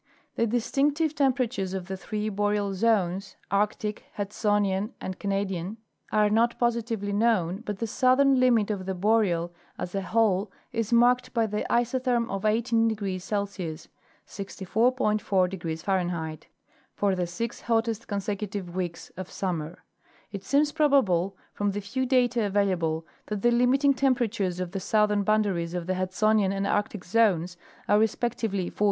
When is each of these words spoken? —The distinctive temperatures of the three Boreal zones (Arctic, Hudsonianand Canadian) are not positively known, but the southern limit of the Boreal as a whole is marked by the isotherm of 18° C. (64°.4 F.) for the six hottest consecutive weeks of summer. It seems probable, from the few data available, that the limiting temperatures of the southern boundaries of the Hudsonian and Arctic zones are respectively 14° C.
—The 0.35 0.47
distinctive 0.47 1.13
temperatures 1.13 1.75
of 1.75 1.87
the 1.87 1.95
three 1.95 2.27
Boreal 2.29 2.73
zones 2.73 3.35
(Arctic, 3.51 4.05
Hudsonianand 4.17 5.19
Canadian) 5.19 5.77
are 6.11 6.27
not 6.31 6.57
positively 6.57 7.13
known, 7.13 7.61
but 7.67 7.77
the 7.77 7.85
southern 7.85 8.39
limit 8.39 8.71
of 8.71 8.87
the 8.87 8.95
Boreal 8.95 9.53
as 9.77 9.93
a 9.93 10.01
whole 10.01 10.51
is 10.71 10.91
marked 10.91 11.35
by 11.35 11.45
the 11.45 11.67
isotherm 11.71 12.31
of 12.31 12.41
18° 12.41 12.67
C. 13.21 13.35
(64°.4 14.25 16.33
F.) 16.33 16.47
for 16.95 17.13
the 17.13 17.27
six 17.27 17.61
hottest 17.61 18.07
consecutive 18.07 18.75
weeks 18.75 19.11
of 19.15 19.29
summer. 19.29 19.83
It 20.31 20.43
seems 20.43 20.71
probable, 20.71 21.37
from 21.53 21.69
the 21.73 21.79
few 21.79 22.07
data 22.07 22.43
available, 22.47 23.05
that 23.27 23.43
the 23.43 23.51
limiting 23.51 23.93
temperatures 23.93 24.59
of 24.59 24.71
the 24.71 24.79
southern 24.79 25.21
boundaries 25.21 25.75
of 25.75 25.85
the 25.85 25.93
Hudsonian 25.93 26.51
and 26.51 26.65
Arctic 26.65 27.05
zones 27.05 27.55
are 27.87 27.99
respectively 27.99 28.71
14° 28.71 28.73
C. 28.73 28.79